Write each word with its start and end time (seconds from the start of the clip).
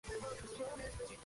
El 0.09 0.17
hijo 0.17 0.19
del 0.19 0.29
gran 0.29 0.41
maestro, 0.41 0.57
Sektor, 0.57 0.67
fue 0.73 0.83
el 0.83 0.91
primero. 0.93 1.17